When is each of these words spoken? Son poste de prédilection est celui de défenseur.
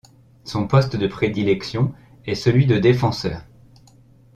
Son 0.45 0.65
poste 0.65 0.95
de 0.95 1.05
prédilection 1.05 1.93
est 2.25 2.33
celui 2.33 2.65
de 2.65 2.79
défenseur. 2.79 3.43